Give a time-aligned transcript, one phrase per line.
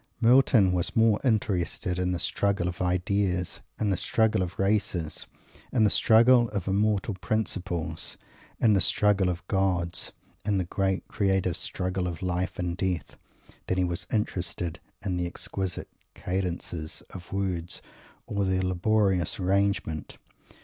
[0.19, 5.27] Milton was more interested in the struggle of ideas, in the struggle of races,
[5.71, 8.17] in the struggle of immortal principles,
[8.59, 10.11] in the struggle of gods,
[10.43, 13.15] in the great creative struggle of life and death,
[13.67, 17.83] than he was interested in the exquisite cadences of words
[18.25, 20.17] or their laborious arrangement.